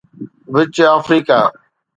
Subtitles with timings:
[0.53, 1.39] which Africa